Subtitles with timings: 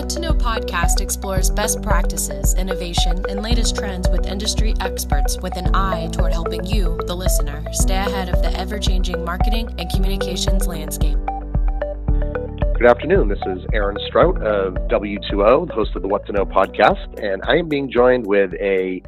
[0.00, 5.58] What to Know podcast explores best practices, innovation, and latest trends with industry experts with
[5.58, 9.90] an eye toward helping you, the listener, stay ahead of the ever changing marketing and
[9.90, 11.18] communications landscape.
[12.78, 13.28] Good afternoon.
[13.28, 17.42] This is Aaron Strout of W2O, the host of the What to Know podcast, and
[17.46, 19.02] I am being joined with a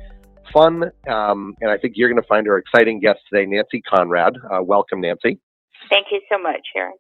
[0.53, 4.37] fun, um, and I think you're going to find her exciting guest today, Nancy Conrad.
[4.37, 5.41] Uh, welcome, Nancy.
[5.89, 6.93] Thank you so much, Aaron.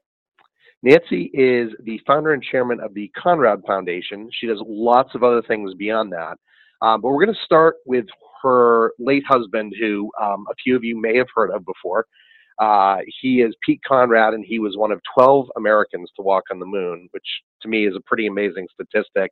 [0.82, 4.28] Nancy is the founder and chairman of the Conrad Foundation.
[4.32, 6.36] She does lots of other things beyond that.
[6.84, 8.06] Um, but we're going to start with
[8.42, 12.06] her late husband, who um, a few of you may have heard of before.
[12.58, 16.58] Uh, he is Pete Conrad, and he was one of 12 Americans to walk on
[16.58, 17.26] the moon, which
[17.62, 19.30] to me is a pretty amazing statistic.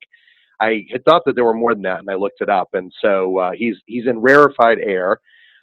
[0.60, 2.92] I had thought that there were more than that, and I looked it up, and
[3.02, 5.18] so uh, he's he's in rarefied air.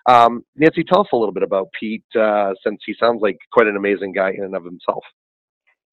[0.08, 3.67] Um, Nancy, tell us a little bit about Pete, uh, since he sounds like quite
[3.67, 5.03] an amazing guy in and of himself.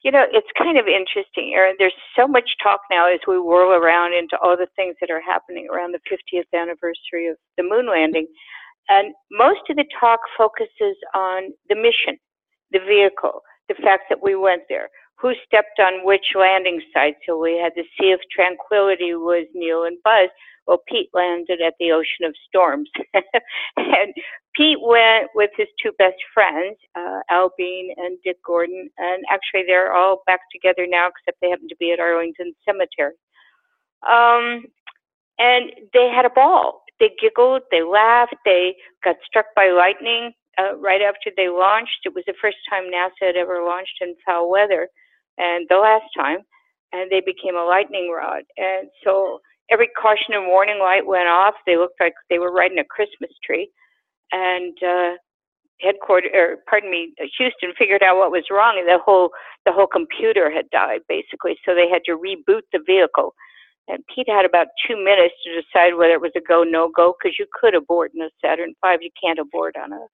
[0.04, 1.76] You know, it's kind of interesting, Aaron.
[1.78, 5.23] There's so much talk now as we whirl around into all the things that are
[5.23, 8.26] happening around the 50th anniversary of the moon landing.
[8.90, 12.20] And most of the talk focuses on the mission,
[12.70, 17.16] the vehicle, the fact that we went there, who stepped on which landing site.
[17.26, 20.29] So we had the Sea of Tranquility was Neil and Buzz.
[20.66, 22.90] Well, Pete landed at the Ocean of Storms.
[23.76, 24.15] and
[24.57, 28.88] Pete went with his two best friends, uh, Al Bean and Dick Gordon.
[28.98, 33.15] And actually, they're all back together now, except they happen to be at Arlington Cemetery.
[34.09, 34.65] Um,
[35.38, 36.82] and they had a ball.
[37.01, 42.01] They giggled, they laughed, they got struck by lightning uh, right after they launched.
[42.04, 44.88] It was the first time NASA had ever launched in foul weather,
[45.37, 46.38] and the last time.
[46.92, 48.45] And they became a lightning rod.
[48.57, 51.54] And so every caution and warning light went off.
[51.66, 53.70] They looked like they were riding a Christmas tree.
[54.32, 55.12] And uh,
[55.80, 59.30] headquarters, or pardon me, Houston figured out what was wrong, and the whole
[59.65, 61.57] the whole computer had died basically.
[61.65, 63.35] So they had to reboot the vehicle.
[63.87, 67.15] And Pete had about two minutes to decide whether it was a go no go
[67.19, 68.97] because you could abort in a Saturn V.
[69.00, 70.06] You can't abort on a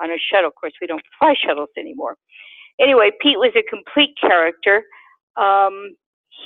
[0.00, 0.48] on a shuttle.
[0.48, 2.16] Of course, we don't fly shuttles anymore.
[2.80, 4.84] Anyway, Pete was a complete character.
[5.36, 5.94] Um,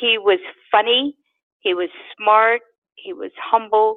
[0.00, 0.38] he was
[0.70, 1.14] funny.
[1.62, 2.60] He was smart.
[2.96, 3.96] He was humble.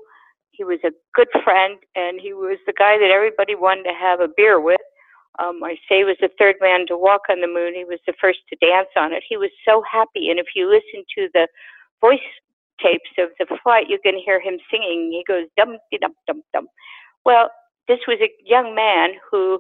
[0.52, 4.22] He was a good friend, and he was the guy that everybody wanted to have
[4.22, 4.80] a beer with.
[5.38, 7.74] Um, I say he was the third man to walk on the moon.
[7.76, 9.24] He was the first to dance on it.
[9.28, 11.48] He was so happy, and if you listen to the
[12.00, 12.20] voice
[12.82, 15.12] tapes of the flight, you can hear him singing.
[15.12, 16.68] He goes dum dum dum dum.
[17.26, 17.50] Well,
[17.90, 19.60] this was a young man who,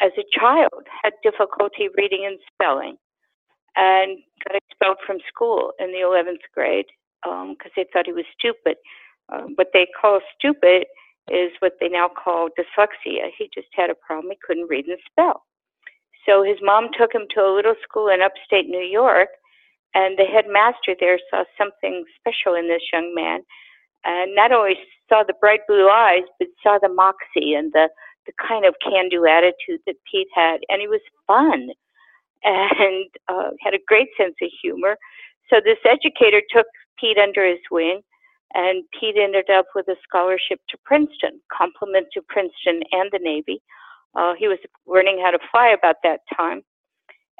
[0.00, 2.96] as a child, had difficulty reading and spelling,
[3.76, 6.86] and got expelled from school in the 11th grade
[7.22, 8.76] because um, they thought he was stupid.
[9.32, 10.86] Um, what they call stupid
[11.30, 13.30] is what they now call dyslexia.
[13.36, 15.44] He just had a problem; he couldn't read and spell.
[16.26, 19.28] So his mom took him to a little school in upstate New York,
[19.94, 23.40] and the headmaster there saw something special in this young man,
[24.04, 24.74] and not only
[25.08, 27.88] saw the bright blue eyes, but saw the moxie and the
[28.26, 31.70] the kind of can-do attitude that Pete had, and he was fun
[32.44, 34.96] and uh, had a great sense of humor.
[35.48, 36.66] So this educator took
[37.00, 38.00] Pete under his wing,
[38.54, 43.62] and Pete ended up with a scholarship to Princeton, compliment to Princeton and the Navy.
[44.14, 46.62] Uh, he was learning how to fly about that time,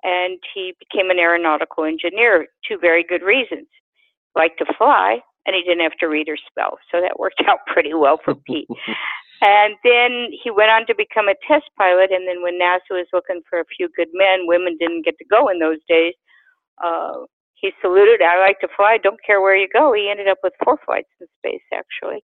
[0.03, 2.47] and he became an aeronautical engineer.
[2.67, 3.67] Two very good reasons:
[4.37, 6.79] liked to fly, and he didn't have to read or spell.
[6.91, 8.69] So that worked out pretty well for Pete.
[9.43, 12.13] and then he went on to become a test pilot.
[12.13, 15.25] And then when NASA was looking for a few good men, women didn't get to
[15.25, 16.15] go in those days.
[16.83, 17.25] Uh,
[17.61, 19.93] he saluted, I like to fly, don't care where you go.
[19.93, 22.25] He ended up with four flights in space, actually.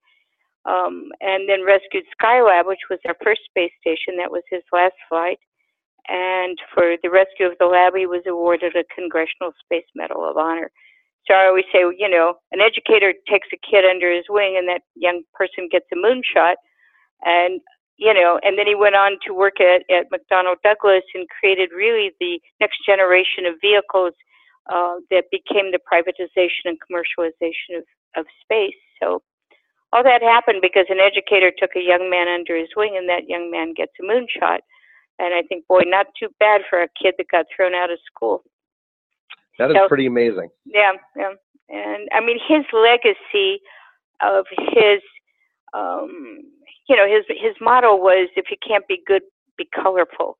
[0.65, 4.15] Um, and then rescued Skylab, which was our first space station.
[4.17, 5.39] That was his last flight.
[6.07, 10.37] And for the rescue of the lab, he was awarded a Congressional Space Medal of
[10.37, 10.69] Honor.
[11.27, 14.67] So I always say, you know, an educator takes a kid under his wing, and
[14.67, 16.55] that young person gets a moonshot,
[17.23, 17.61] and
[17.95, 21.69] you know, and then he went on to work at at McDonnell Douglas and created
[21.73, 24.13] really the next generation of vehicles
[24.71, 27.83] uh, that became the privatization and commercialization of
[28.15, 28.75] of space.
[29.01, 29.21] So
[29.91, 33.29] all that happened because an educator took a young man under his wing, and that
[33.29, 34.59] young man gets a moonshot.
[35.19, 37.99] And I think, boy, not too bad for a kid that got thrown out of
[38.05, 38.43] school.
[39.59, 40.49] That is so, pretty amazing.
[40.65, 41.33] Yeah, yeah.
[41.69, 43.61] And I mean, his legacy
[44.21, 45.01] of his,
[45.73, 46.41] um,
[46.89, 49.23] you know, his his motto was, "If you can't be good,
[49.57, 50.37] be colorful."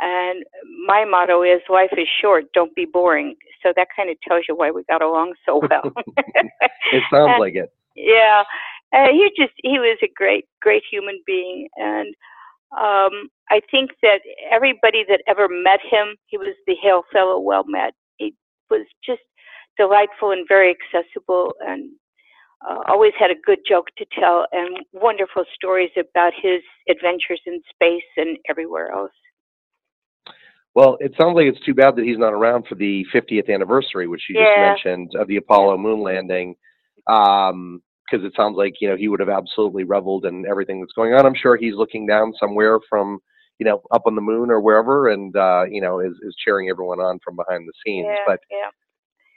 [0.00, 0.44] And
[0.86, 2.52] my motto is, "Life is short.
[2.52, 5.92] Don't be boring." So that kind of tells you why we got along so well.
[6.92, 7.72] it sounds and, like it.
[7.96, 8.44] Yeah,
[8.92, 12.14] uh, he just he was a great great human being, and
[12.72, 17.64] um, I think that everybody that ever met him, he was the hail fellow well
[17.66, 18.34] met He
[18.70, 19.22] was just
[19.78, 21.90] delightful and very accessible and
[22.68, 26.60] uh, always had a good joke to tell and wonderful stories about his
[26.90, 29.12] adventures in space and everywhere else.
[30.78, 34.06] Well, it sounds like it's too bad that he's not around for the 50th anniversary,
[34.06, 34.44] which you Yeah.
[34.46, 36.54] just mentioned, of the Apollo moon landing.
[37.08, 40.92] Um, because it sounds like you know he would have absolutely reveled in everything that's
[40.92, 41.26] going on.
[41.26, 43.18] I'm sure he's looking down somewhere from
[43.58, 46.70] you know up on the moon or wherever, and uh, you know is, is cheering
[46.70, 48.06] everyone on from behind the scenes.
[48.08, 48.70] Yeah, But yeah.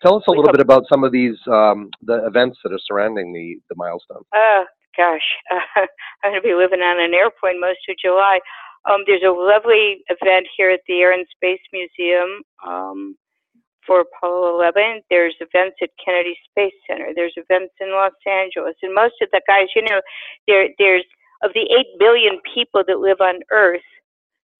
[0.04, 2.72] tell us a We little hope- bit about some of these um, the events that
[2.72, 4.24] are surrounding the the milestone.
[4.34, 4.66] Oh
[4.96, 5.60] gosh, uh,
[6.24, 8.40] I'm going to be living on an airplane most of July.
[8.90, 13.16] Um, there's a lovely event here at the Air and Space Museum um,
[13.86, 15.02] for Apollo 11.
[15.10, 17.10] There's events at Kennedy Space Center.
[17.16, 20.02] There's events in Los Angeles, and most of the guys, you know,
[20.48, 21.06] there there's
[21.44, 23.82] of the eight billion people that live on Earth,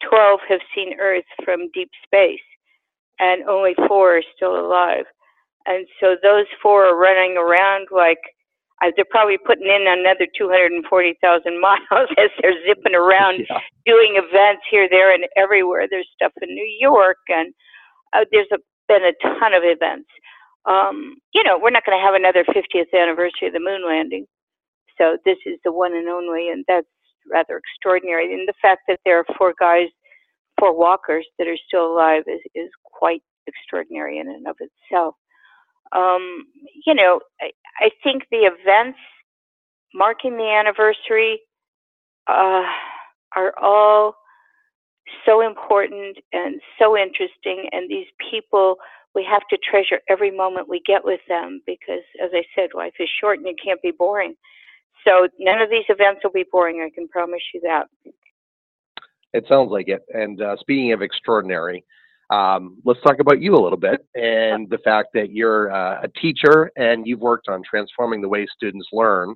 [0.10, 2.40] 12 have seen Earth from deep space,
[3.20, 5.06] and only four are still alive.
[5.68, 8.20] And so those four are running around like
[8.96, 13.60] they're probably putting in another 240,000 miles as they're zipping around Yeah.
[13.86, 15.88] doing events here, there, and everywhere.
[15.90, 17.54] There's stuff in New York, and
[18.14, 18.58] uh, there's a,
[18.88, 20.10] been a ton of events.
[20.66, 24.26] Um, you know, we're not going to have another 50th anniversary of the moon landing,
[24.98, 26.88] so this is the one and only, and that's
[27.32, 28.34] rather extraordinary.
[28.34, 29.88] And the fact that there are four guys,
[30.60, 35.16] four walkers that are still alive is, is quite extraordinary in and of itself.
[35.94, 36.46] Um,
[36.86, 39.00] you know, I, I think the events
[39.94, 41.42] marking the anniversary
[42.28, 42.64] uh,
[43.36, 44.16] are all
[45.26, 47.68] so important and so interesting.
[47.72, 48.78] And these people,
[49.14, 52.94] we have to treasure every moment we get with them because, as I said, life
[53.00, 54.36] is short and it can't be boring.
[55.06, 56.82] So none of these events will be boring.
[56.86, 57.88] I can promise you that.
[59.34, 60.04] It sounds like it.
[60.14, 61.84] And uh, speaking of extraordinary,
[62.32, 66.08] um, let's talk about you a little bit and the fact that you're uh, a
[66.20, 69.36] teacher and you've worked on transforming the way students learn.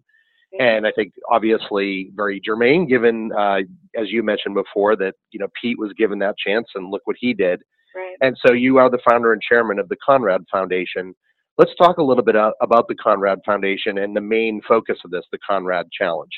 [0.57, 3.57] And I think obviously very germane, given uh,
[3.99, 7.17] as you mentioned before that you know Pete was given that chance, and look what
[7.19, 7.61] he did.
[7.93, 8.15] Right.
[8.21, 11.13] And so you are the founder and chairman of the Conrad Foundation.
[11.57, 15.11] Let's talk a little bit uh, about the Conrad Foundation and the main focus of
[15.11, 16.31] this, the Conrad Challenge.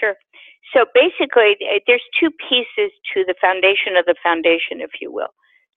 [0.00, 0.16] Sure.
[0.74, 1.56] So basically,
[1.86, 5.32] there's two pieces to the foundation of the foundation, if you will.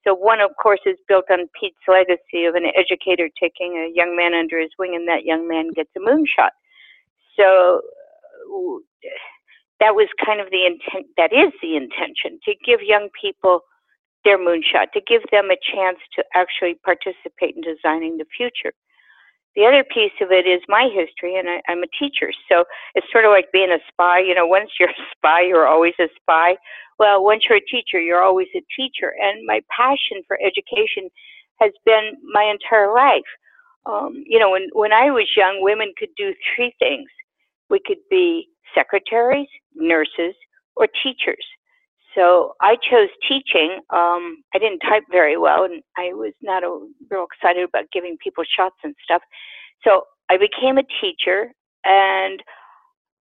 [0.05, 4.15] So one, of course, is built on Pete's legacy of an educator taking a young
[4.15, 6.51] man under his wing, and that young man gets a moonshot.
[7.35, 7.81] So
[9.79, 11.07] that was kind of the intent.
[11.17, 13.61] That is the intention to give young people
[14.23, 18.73] their moonshot, to give them a chance to actually participate in designing the future.
[19.55, 22.31] The other piece of it is my history, and I, I'm a teacher.
[22.49, 24.19] So it's sort of like being a spy.
[24.19, 26.57] You know, once you're a spy, you're always a spy.
[26.99, 29.13] Well, once you're a teacher, you're always a teacher.
[29.19, 31.09] And my passion for education
[31.59, 33.29] has been my entire life.
[33.85, 37.09] Um, you know, when, when I was young, women could do three things.
[37.69, 40.35] We could be secretaries, nurses,
[40.75, 41.45] or teachers.
[42.15, 43.79] So I chose teaching.
[43.89, 48.17] Um, I didn't type very well, and I was not a, real excited about giving
[48.23, 49.21] people shots and stuff.
[49.83, 51.51] So I became a teacher,
[51.83, 52.41] and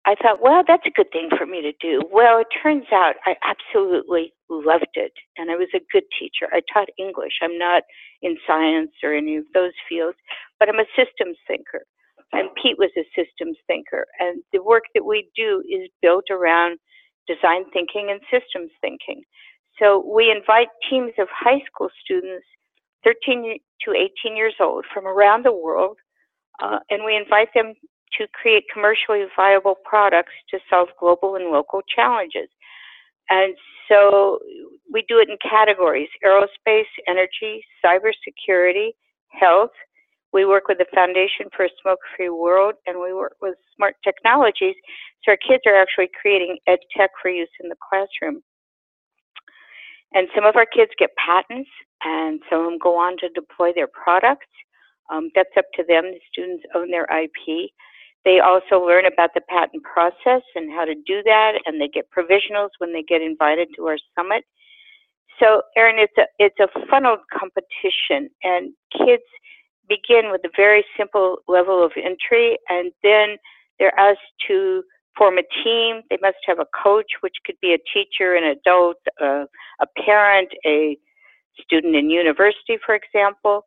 [0.05, 2.01] I thought, well, that's a good thing for me to do.
[2.11, 6.47] Well, it turns out I absolutely loved it, and I was a good teacher.
[6.51, 7.33] I taught English.
[7.41, 7.83] I'm not
[8.21, 10.17] in science or any of those fields,
[10.59, 11.83] but I'm a systems thinker.
[12.31, 16.79] And Pete was a systems thinker, and the work that we do is built around
[17.27, 19.23] design thinking and systems thinking.
[19.79, 22.45] So we invite teams of high school students,
[23.03, 25.97] 13 to 18 years old, from around the world,
[26.61, 27.73] uh, and we invite them
[28.19, 32.49] to create commercially viable products to solve global and local challenges.
[33.29, 33.55] And
[33.89, 34.39] so
[34.91, 38.89] we do it in categories aerospace, energy, cybersecurity,
[39.29, 39.71] health.
[40.33, 43.95] We work with the Foundation for a Smoke Free World, and we work with smart
[44.03, 44.75] technologies.
[45.23, 48.41] So our kids are actually creating ed tech for use in the classroom.
[50.13, 51.69] And some of our kids get patents,
[52.03, 54.49] and some of them go on to deploy their products.
[55.11, 56.05] Um, that's up to them.
[56.05, 57.69] The students own their IP.
[58.25, 62.09] They also learn about the patent process and how to do that, and they get
[62.09, 64.45] provisionals when they get invited to our summit.
[65.39, 69.23] So, Aaron, it's a it's a funneled competition, and kids
[69.87, 73.37] begin with a very simple level of entry, and then
[73.79, 74.83] they're asked to
[75.17, 76.01] form a team.
[76.09, 79.45] They must have a coach, which could be a teacher, an adult, uh,
[79.79, 80.97] a parent, a
[81.61, 83.65] student in university, for example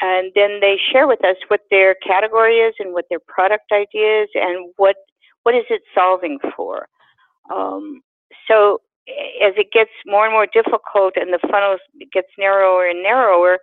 [0.00, 4.22] and then they share with us what their category is and what their product idea
[4.22, 4.96] is and what
[5.42, 6.86] what is it solving for.
[7.52, 8.02] Um,
[8.46, 8.80] so
[9.42, 11.78] as it gets more and more difficult and the funnel
[12.12, 13.58] gets narrower and narrower,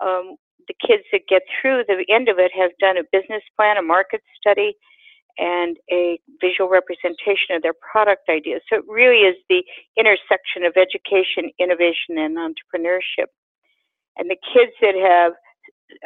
[0.00, 0.36] um,
[0.68, 3.82] the kids that get through the end of it have done a business plan, a
[3.82, 4.74] market study,
[5.38, 8.60] and a visual representation of their product ideas.
[8.68, 9.64] So it really is the
[9.96, 13.32] intersection of education, innovation, and entrepreneurship.
[14.18, 15.32] And the kids that have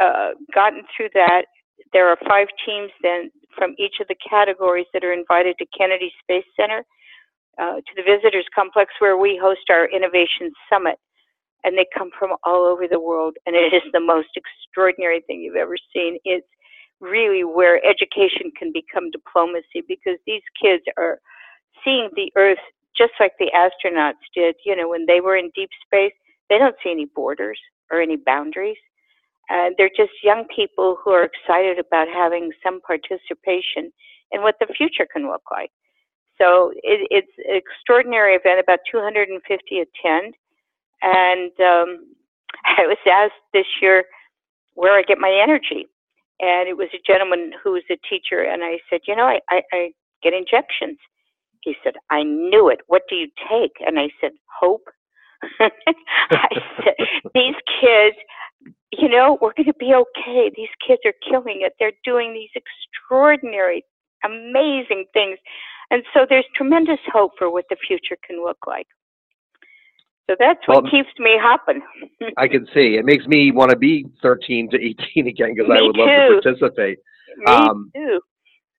[0.00, 1.46] uh, gotten through that,
[1.92, 6.12] there are five teams then from each of the categories that are invited to Kennedy
[6.22, 6.84] Space Center,
[7.58, 10.98] uh, to the Visitors Complex where we host our Innovation Summit.
[11.66, 15.40] And they come from all over the world, and it is the most extraordinary thing
[15.40, 16.16] you've ever seen.
[16.24, 16.46] It's
[17.00, 21.18] really where education can become diplomacy because these kids are
[21.84, 22.62] seeing the earth
[22.96, 24.54] just like the astronauts did.
[24.64, 26.14] You know, when they were in deep space,
[26.48, 27.58] they don't see any borders
[27.90, 28.78] or any boundaries.
[29.50, 33.92] Uh, they're just young people who are excited about having some participation
[34.32, 35.70] in what the future can look like.
[36.38, 38.60] So it, it's an extraordinary event.
[38.60, 40.34] About 250 attend,
[41.02, 42.06] and um,
[42.64, 44.04] I was asked this year
[44.74, 45.86] where I get my energy
[46.40, 49.40] and it was a gentleman who was a teacher, and I said, you know, I,
[49.48, 49.90] I, I
[50.22, 50.98] get injections.
[51.62, 52.80] He said, I knew it.
[52.86, 53.72] What do you take?
[53.84, 54.84] And I said, hope.
[55.60, 56.48] I
[56.84, 56.94] said,
[57.34, 58.16] these kids,
[58.92, 60.50] you know, we're going to be okay.
[60.54, 61.72] These kids are killing it.
[61.78, 63.84] They're doing these extraordinary,
[64.22, 65.38] amazing things.
[65.90, 68.86] And so there's tremendous hope for what the future can look like.
[70.28, 71.82] So that's what well, keeps me hopping.
[72.36, 72.96] I can see.
[72.96, 76.40] It makes me want to be 13 to 18 again because I would love to
[76.42, 76.98] participate.
[77.38, 78.20] Me um, too.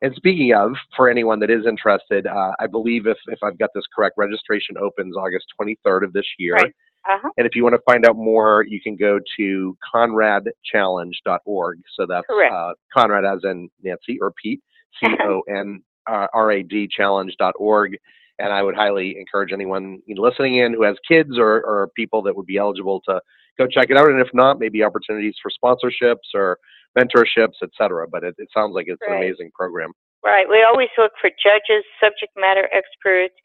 [0.01, 3.71] And speaking of, for anyone that is interested, uh, I believe if, if I've got
[3.73, 6.53] this correct, registration opens August 23rd of this year.
[6.53, 6.73] Right.
[7.09, 7.29] Uh-huh.
[7.37, 11.79] And if you want to find out more, you can go to conradchallenge.org.
[11.95, 14.61] So that's uh, Conrad as in Nancy or Pete,
[15.03, 17.97] C O N R A D challenge.org
[18.39, 22.35] and I would highly encourage anyone listening in who has kids or, or people that
[22.35, 23.19] would be eligible to
[23.57, 24.09] go check it out.
[24.09, 26.59] And if not, maybe opportunities for sponsorships or
[26.97, 28.07] mentorships, etc.
[28.09, 29.17] But it, it, sounds like it's right.
[29.17, 29.91] an amazing program.
[30.23, 30.47] Right.
[30.49, 33.35] We always look for judges, subject matter experts,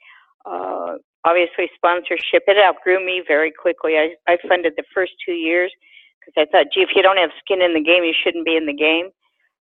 [0.44, 2.44] uh, obviously sponsorship.
[2.46, 3.96] It outgrew me very quickly.
[3.96, 5.72] I, I funded the first two years
[6.20, 8.56] because I thought, gee, if you don't have skin in the game, you shouldn't be
[8.56, 9.10] in the game.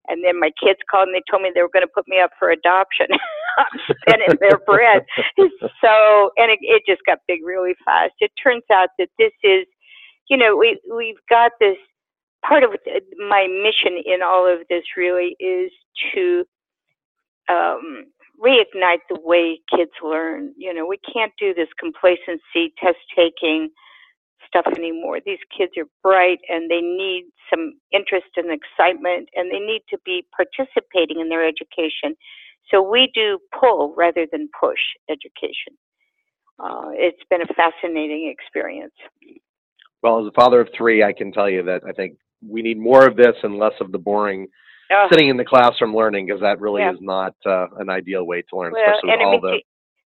[0.07, 2.19] And then my kids called and they told me they were going to put me
[2.19, 3.07] up for adoption.
[4.01, 5.03] spinning their bread.
[5.81, 8.13] So, and it, it just got big really fast.
[8.19, 9.65] It turns out that this is,
[10.29, 11.77] you know, we we've got this
[12.45, 12.71] part of
[13.29, 15.71] my mission in all of this really is
[16.13, 16.43] to
[17.49, 18.05] um,
[18.43, 20.53] reignite the way kids learn.
[20.57, 23.69] You know, we can't do this complacency, test taking
[24.47, 25.19] stuff anymore.
[25.25, 29.97] These kids are bright and they need some interest and excitement and they need to
[30.05, 32.15] be participating in their education.
[32.71, 35.77] So we do pull rather than push education.
[36.59, 38.93] Uh, it's been a fascinating experience.
[40.01, 42.77] Well, as a father of three, I can tell you that I think we need
[42.77, 44.47] more of this and less of the boring
[44.91, 46.91] uh, sitting in the classroom learning because that really yeah.
[46.91, 49.59] is not uh, an ideal way to learn, well, especially with all the.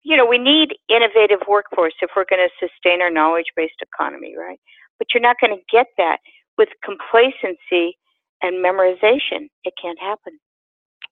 [0.06, 4.60] You know, we need innovative workforce if we're going to sustain our knowledge-based economy, right?
[4.98, 6.18] But you're not going to get that
[6.56, 7.98] with complacency
[8.40, 9.50] and memorization.
[9.64, 10.38] It can't happen.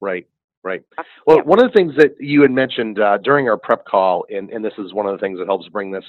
[0.00, 0.28] Right.
[0.62, 0.82] Right.
[1.26, 4.48] Well, one of the things that you had mentioned uh, during our prep call, and,
[4.50, 6.04] and this is one of the things that helps bring this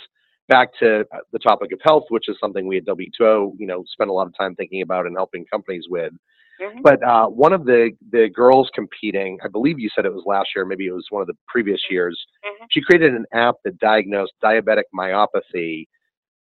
[0.48, 3.84] back to uh, the topic of health, which is something we at W2O, you know,
[3.88, 6.14] spend a lot of time thinking about and helping companies with.
[6.62, 6.82] Mm-hmm.
[6.82, 10.50] But uh, one of the, the girls competing, I believe you said it was last
[10.56, 12.66] year, maybe it was one of the previous years, mm-hmm.
[12.72, 15.88] she created an app that diagnosed diabetic myopathy.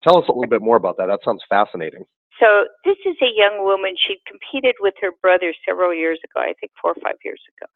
[0.03, 1.07] Tell us a little bit more about that.
[1.07, 2.03] That sounds fascinating.
[2.39, 3.95] So this is a young woman.
[3.97, 7.67] She competed with her brother several years ago, I think four or five years ago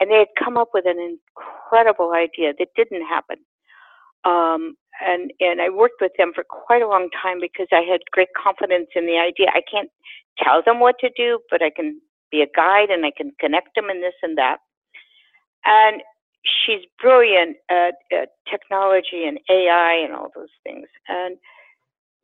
[0.00, 3.36] and they had come up with an incredible idea that didn't happen.
[4.24, 8.00] Um, and and I worked with them for quite a long time because I had
[8.12, 9.48] great confidence in the idea.
[9.52, 9.90] I can't
[10.38, 12.00] tell them what to do, but I can
[12.30, 14.58] be a guide and I can connect them in this and that.
[15.64, 16.02] And
[16.44, 20.86] she's brilliant at, at technology and AI and all those things.
[21.08, 21.36] And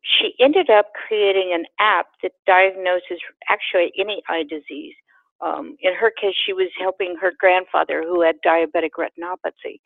[0.02, 4.94] she ended up creating an app that diagnoses actually any eye disease
[5.40, 9.80] um, in her case, she was helping her grandfather who had diabetic retinopathy.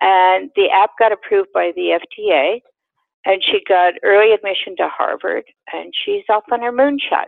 [0.00, 2.60] And the app got approved by the FDA,
[3.24, 7.26] and she got early admission to Harvard, and she's off on her moonshot.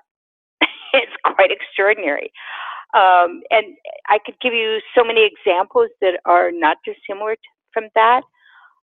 [0.92, 2.32] it's quite extraordinary.
[2.94, 7.84] Um, and I could give you so many examples that are not dissimilar to, from
[7.94, 8.22] that.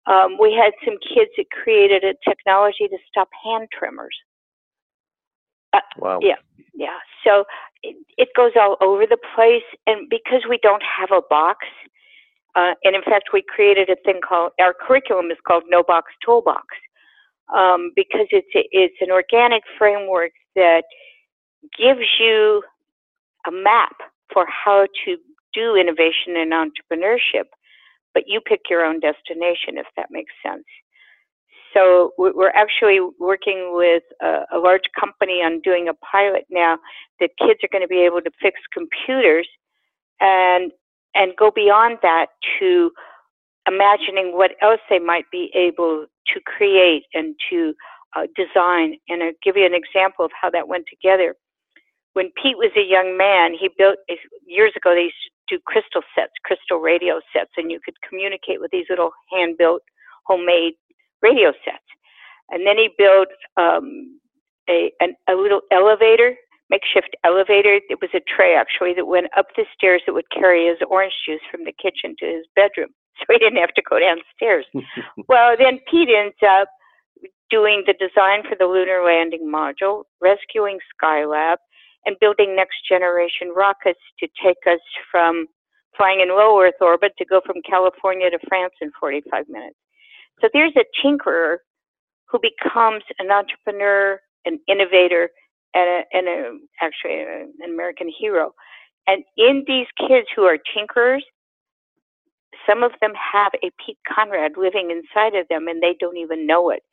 [0.06, 4.16] Um, we had some kids that created a technology to stop hand tremors.
[5.72, 6.20] Uh, wow.
[6.22, 6.36] Yeah,
[6.74, 6.98] yeah.
[7.24, 7.46] So
[7.82, 11.66] it, it goes all over the place, and because we don't have a box,
[12.56, 16.12] uh, and in fact, we created a thing called our curriculum is called No Box
[16.24, 16.66] Toolbox,
[17.54, 20.84] um, because it's a, it's an organic framework that
[21.78, 22.64] gives you
[23.48, 23.96] a map
[24.32, 25.18] for how to
[25.54, 27.46] do innovation and entrepreneurship,
[28.14, 30.66] but you pick your own destination, if that makes sense.
[31.74, 36.78] So we're actually working with a, a large company on doing a pilot now
[37.20, 39.48] that kids are going to be able to fix computers
[40.20, 40.72] and
[41.16, 42.28] and go beyond that
[42.60, 42.92] to
[43.68, 47.74] imagining what else they might be able to create and to
[48.16, 48.96] uh, design.
[49.10, 51.36] And I'll give you an example of how that went together.
[52.14, 53.98] When Pete was a young man, he built
[54.46, 54.94] years ago.
[54.94, 55.16] They used
[55.50, 59.82] to do crystal sets, crystal radio sets, and you could communicate with these little hand-built,
[60.26, 60.74] homemade
[61.22, 61.84] radio sets.
[62.50, 64.20] And then he built um,
[64.70, 66.36] a an, a little elevator,
[66.74, 67.80] makeshift elevator.
[67.90, 71.14] It was a tray actually that went up the stairs that would carry his orange
[71.26, 72.90] juice from the kitchen to his bedroom,
[73.20, 74.66] so he didn't have to go downstairs.
[75.30, 76.68] well, then Pete ends up
[77.50, 81.58] doing the design for the lunar landing module, rescuing Skylab,
[82.06, 85.46] and building next generation rockets to take us from
[85.96, 89.78] flying in low Earth orbit to go from California to France in 45 minutes.
[90.42, 91.58] So there's a tinkerer
[92.28, 95.30] who becomes an entrepreneur, an innovator,
[95.74, 98.54] and, a, and a, actually an American hero.
[99.08, 101.24] And in these kids who are tinkerers,
[102.68, 106.48] some of them have a Pete Conrad living inside of them and they don't even
[106.48, 106.84] know it.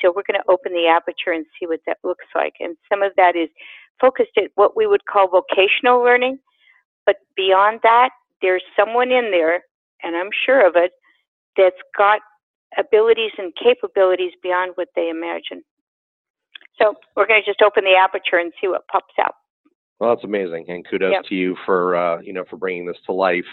[0.00, 2.54] So we're going to open the aperture and see what that looks like.
[2.60, 3.48] And some of that is
[4.00, 6.38] focused at what we would call vocational learning.
[7.06, 8.10] But beyond that,
[8.42, 9.64] there's someone in there,
[10.02, 10.92] and I'm sure of it,
[11.56, 12.20] that's got
[12.78, 15.62] abilities and capabilities beyond what they imagine.
[16.78, 19.34] So we're going to just open the aperture and see what pops out.
[19.98, 21.24] Well, that's amazing, and kudos yep.
[21.28, 23.46] to you for uh, you know for bringing this to life.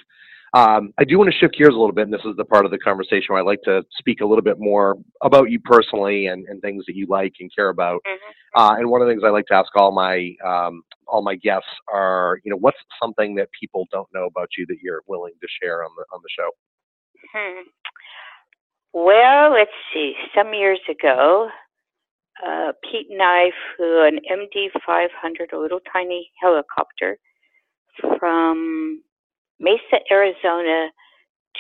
[0.55, 2.65] Um, I do want to shift gears a little bit, and this is the part
[2.65, 6.27] of the conversation where I like to speak a little bit more about you personally
[6.27, 8.01] and, and things that you like and care about.
[8.05, 8.61] Mm-hmm.
[8.61, 11.35] Uh, and one of the things I like to ask all my um, all my
[11.35, 15.33] guests are, you know, what's something that people don't know about you that you're willing
[15.41, 16.49] to share on the on the show?
[17.33, 17.61] Hmm.
[18.93, 20.13] Well, let's see.
[20.35, 21.49] Some years ago,
[22.45, 27.17] uh, Pete and I flew an MD 500, a little tiny helicopter,
[28.19, 29.03] from
[29.59, 30.89] Mesa, Arizona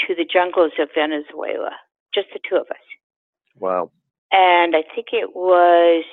[0.07, 1.71] to the jungles of Venezuela,
[2.13, 2.77] just the two of us.
[3.59, 3.91] Wow.
[4.31, 6.03] And I think it was,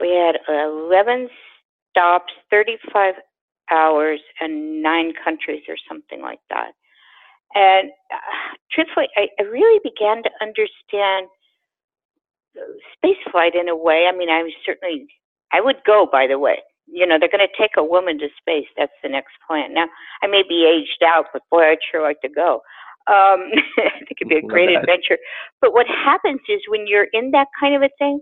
[0.00, 1.28] we had 11
[1.90, 3.14] stops, 35
[3.70, 6.72] hours, and nine countries or something like that.
[7.54, 11.28] And uh, truthfully, I, I really began to understand
[12.96, 14.06] space flight in a way.
[14.08, 15.06] I mean, I certainly,
[15.52, 16.58] I would go, by the way.
[16.86, 18.68] You know, they're going to take a woman to space.
[18.76, 19.72] That's the next plan.
[19.72, 19.86] Now,
[20.22, 22.60] I may be aged out, but boy, I'd sure like to go.
[23.06, 25.18] Um, I think it'd be a great adventure.
[25.60, 28.20] But what happens is when you're in that kind of a thing,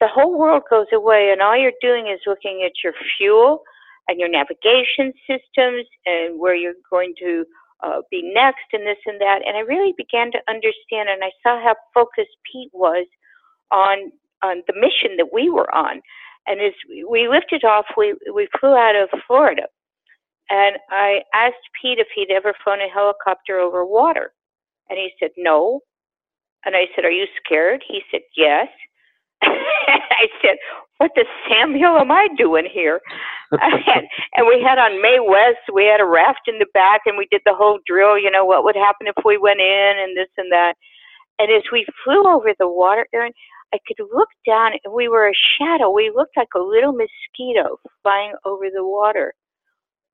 [0.00, 3.62] the whole world goes away, and all you're doing is looking at your fuel
[4.08, 7.44] and your navigation systems and where you're going to
[7.82, 9.40] uh, be next and this and that.
[9.46, 13.06] And I really began to understand, and I saw how focused Pete was
[13.72, 16.02] on on the mission that we were on.
[16.46, 16.74] And as
[17.10, 19.64] we lifted off, we we flew out of Florida,
[20.50, 24.32] and I asked Pete if he'd ever flown a helicopter over water,
[24.90, 25.80] and he said no.
[26.64, 28.68] And I said, "Are you scared?" He said, "Yes."
[29.42, 29.54] And
[30.10, 30.56] I said,
[30.98, 33.00] "What the Sam Hill am I doing here?"
[33.52, 33.84] and,
[34.36, 37.28] and we had on Mae West, we had a raft in the back, and we
[37.30, 38.18] did the whole drill.
[38.18, 40.74] You know, what would happen if we went in, and this and that.
[41.42, 43.32] And as we flew over the water, Aaron,
[43.74, 45.90] I could look down, and we were a shadow.
[45.90, 49.34] We looked like a little mosquito flying over the water.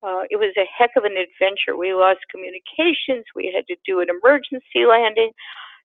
[0.01, 1.77] Uh, it was a heck of an adventure.
[1.77, 3.25] We lost communications.
[3.35, 5.29] We had to do an emergency landing.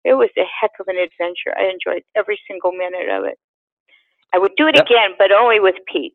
[0.02, 1.52] It was a heck of an adventure.
[1.58, 3.36] I enjoyed every single minute of it.
[4.34, 6.14] I would do it that, again, but only with Pete.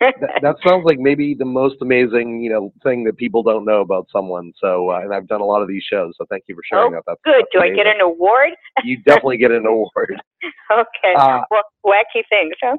[0.00, 3.80] that, that, sounds like maybe the most amazing, you know, thing that people don't know
[3.80, 4.52] about someone.
[4.60, 6.92] So, uh, and I've done a lot of these shows, so thank you for sharing
[6.92, 7.02] oh, that.
[7.06, 7.44] That's, good.
[7.52, 7.72] That's do.
[7.72, 8.50] I get an award?
[8.84, 10.20] you definitely get an award.
[10.72, 11.14] okay.
[11.16, 12.76] Uh, well, wacky things, huh?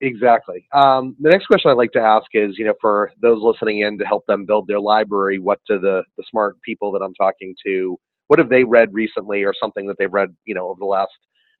[0.00, 0.66] Exactly.
[0.72, 3.98] Um, the next question I'd like to ask is, you know, for those listening in
[3.98, 7.54] to help them build their library, what do the, the smart people that I'm talking
[7.66, 7.98] to,
[8.28, 11.12] what have they read recently or something that they've read, you know, over the last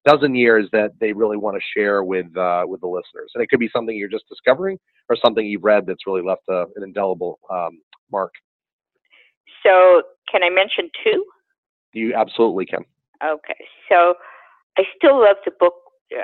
[0.06, 3.30] dozen years that they really want to share with uh, with the listeners.
[3.34, 6.42] And it could be something you're just discovering or something you've read that's really left
[6.48, 8.32] a, an indelible um, mark.
[9.62, 11.24] So, can I mention two?
[11.92, 12.84] You absolutely can.
[13.24, 13.64] Okay.
[13.88, 14.14] So,
[14.78, 15.74] I still love the book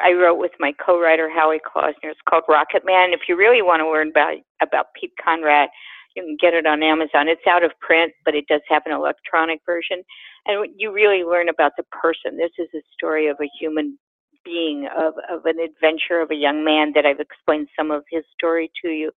[0.03, 2.11] I wrote with my co-writer Howie Klausner.
[2.11, 3.12] It's called Rocket Man.
[3.12, 5.68] If you really want to learn about about Pete Conrad,
[6.14, 7.29] you can get it on Amazon.
[7.29, 10.03] It's out of print, but it does have an electronic version.
[10.46, 12.37] And you really learn about the person.
[12.37, 13.98] This is a story of a human
[14.44, 18.25] being of, of an adventure of a young man that I've explained some of his
[18.37, 19.12] story to you.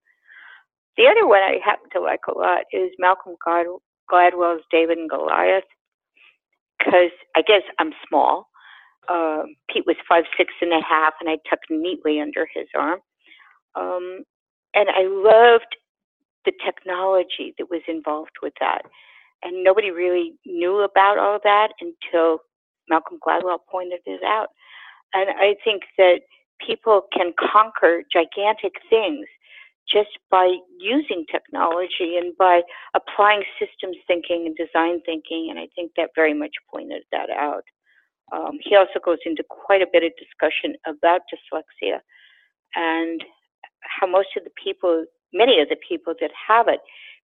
[0.97, 5.63] The other one I happen to like a lot is Malcolm Gladwell's David and Goliath,
[6.77, 8.47] because I guess I'm small.
[9.09, 12.99] Uh, Pete was five six and a half, and I tucked neatly under his arm.
[13.75, 14.23] Um,
[14.73, 15.75] and I loved
[16.45, 18.83] the technology that was involved with that.
[19.43, 22.39] And nobody really knew about all of that until
[22.89, 24.47] Malcolm Gladwell pointed it out.
[25.13, 26.21] And I think that
[26.65, 29.25] people can conquer gigantic things
[29.91, 32.61] just by using technology and by
[32.95, 35.47] applying systems thinking and design thinking.
[35.49, 37.63] And I think that very much pointed that out.
[38.33, 41.99] Um, he also goes into quite a bit of discussion about dyslexia
[42.75, 43.23] and
[43.81, 46.79] how most of the people, many of the people that have it,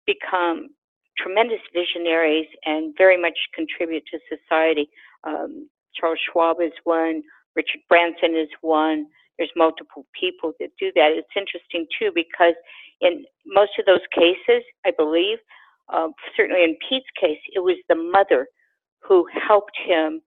[0.06, 0.68] become
[1.16, 4.90] tremendous visionaries and very much contribute to society.
[5.24, 7.22] Um, Charles Schwab is one,
[7.54, 9.06] Richard Branson is one.
[9.38, 11.12] There's multiple people that do that.
[11.12, 12.54] It's interesting too because
[13.00, 15.38] in most of those cases, I believe,
[15.92, 18.46] uh, certainly in Pete's case, it was the mother
[19.00, 20.20] who helped him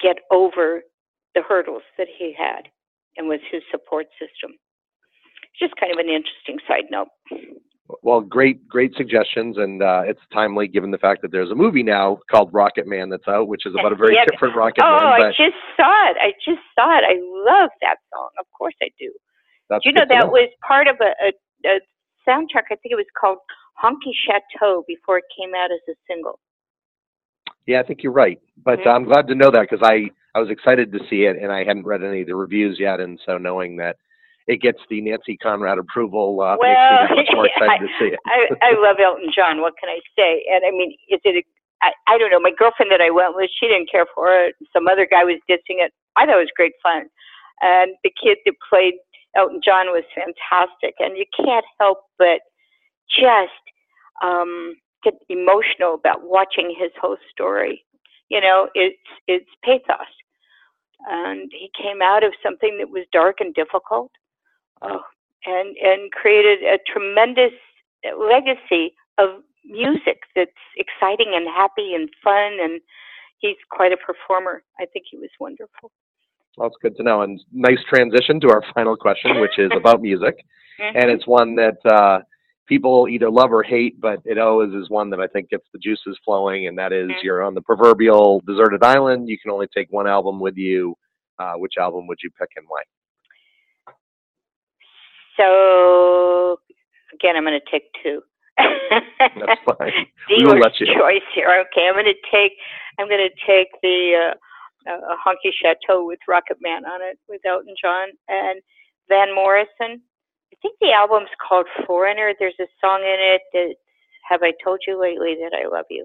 [0.00, 0.82] get over
[1.34, 2.68] the hurdles that he had
[3.16, 4.56] and was his support system.
[5.58, 7.08] Just kind of an interesting side note.
[8.02, 11.82] Well, great, great suggestions, and uh, it's timely given the fact that there's a movie
[11.82, 14.24] now called Rocket Man that's out, which is about a very Yeah.
[14.30, 15.20] different Rocket oh, Man.
[15.20, 16.16] Oh, I just saw it.
[16.20, 17.04] I just saw it.
[17.04, 18.30] I love that song.
[18.38, 19.12] Of course I do.
[19.68, 21.32] that's Do you know that was part of a, a,
[21.68, 21.80] a
[22.28, 22.70] soundtrack?
[22.70, 23.38] I think it was called
[23.82, 26.38] Honky Chateau before it came out as a single.
[27.66, 28.40] Yeah, I think you're right.
[28.64, 28.86] But Mhm.
[28.86, 31.64] I'm glad to know that because I, I was excited to see it and I
[31.64, 33.00] hadn't read any of the reviews yet.
[33.00, 33.96] And so knowing that
[34.46, 38.12] it gets the Nancy Conrad approval uh, Well, makes me much more excited to see
[38.12, 38.20] it.
[38.26, 39.60] I, I love Elton John.
[39.60, 40.44] What can I say?
[40.50, 41.36] And I mean, is it?
[41.36, 41.42] A,
[41.82, 42.40] I, I don't know.
[42.40, 44.54] My girlfriend that I went with, she didn't care for it.
[44.72, 45.92] Some other guy was dissing it.
[46.16, 47.08] I thought it was great fun.
[47.62, 48.94] And the kid that played
[49.36, 50.94] Elton John was fantastic.
[50.98, 52.40] And you can't help but
[53.08, 53.52] just
[54.22, 57.84] um, get emotional about watching his whole story.
[58.28, 60.06] You know, it's it's pathos.
[61.08, 64.10] And he came out of something that was dark and difficult,
[64.82, 65.00] oh,
[65.46, 67.52] and and created a tremendous
[68.18, 72.58] legacy of music that's exciting and happy and fun.
[72.62, 72.80] And
[73.38, 74.62] he's quite a performer.
[74.80, 75.90] I think he was wonderful.
[76.56, 77.22] Well, it's good to know.
[77.22, 80.36] And nice transition to our final question, which is about music.
[80.80, 80.92] Mhm.
[80.94, 82.20] And it's one that uh,
[82.66, 85.78] people either love or hate, but it always is one that I think gets the
[85.78, 86.66] juices flowing.
[86.66, 87.22] And that is Mhm.
[87.22, 89.28] you're on the proverbial deserted island.
[89.28, 90.96] You can only take one album with you.
[91.38, 92.82] Uh, which album would you pick and why?
[95.40, 96.60] So
[97.14, 98.20] again, I'm going to take two.
[98.58, 99.92] That's fine.
[100.28, 100.86] We will Dealer's let you.
[100.94, 101.64] choice here.
[101.72, 102.52] Okay, I'm going to take
[102.98, 104.32] I'm going to take the
[104.86, 108.60] uh, uh, Honky Chateau with Rocket Man on it with Elton John and
[109.08, 110.02] Van Morrison.
[110.52, 112.34] I think the album's called Foreigner.
[112.38, 113.74] There's a song in it that
[114.28, 116.04] Have I Told You Lately That I Love You.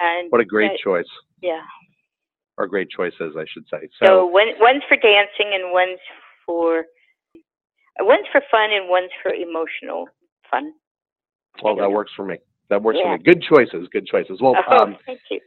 [0.00, 1.08] And What a great that- choice,
[1.42, 1.60] yeah.
[2.56, 3.88] or great choices, I should say.
[4.00, 5.98] So So, one one's for dancing and one's
[6.46, 6.84] for
[8.00, 10.06] one's for fun and one's for emotional
[10.50, 10.72] fun.
[11.62, 12.38] well, that works for me.
[12.70, 13.12] That works Yeah.
[13.14, 13.24] for me.
[13.24, 13.88] Good choices.
[13.92, 14.40] Good choices.
[14.40, 15.40] Well, Oh, um, thank you.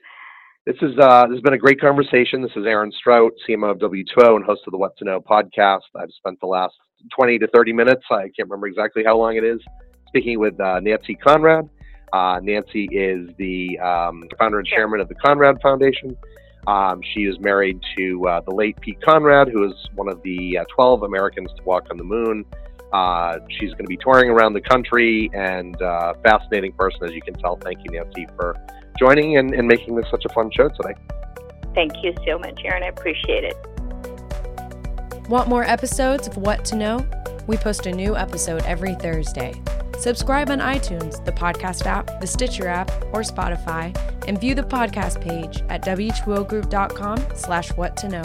[0.65, 2.41] This is uh, this has been a great conversation.
[2.41, 5.81] This is Aaron Strout, CMO of W2O and host of the What to Know podcast.
[5.95, 6.73] I've spent the last
[7.15, 8.01] 20 to 30 minutes.
[8.09, 9.59] I can't remember exactly how long it is.
[10.07, 11.69] Speaking with uh, Nancy Conrad.
[12.13, 16.15] Uh, Nancy is the um, founder and chairman of the Conrad Foundation.
[16.67, 20.59] Um, she is married to uh, the late Pete Conrad, who is one of the
[20.59, 22.45] uh, 12 Americans to walk on the moon.
[22.91, 27.21] Uh, she's going to be touring around the country and uh, fascinating person, as you
[27.21, 27.57] can tell.
[27.57, 28.55] Thank you, Nancy, for
[28.97, 30.93] joining and, and making this such a fun show today.
[31.73, 32.83] Thank you so much, Aaron.
[32.83, 33.57] I appreciate it.
[35.29, 37.05] Want more episodes of What to Know?
[37.47, 39.61] We post a new episode every Thursday.
[39.99, 43.95] Subscribe on iTunes, the podcast app, the Stitcher app, or Spotify,
[44.27, 48.23] and view the podcast page at w2ogroup.com slash what to know.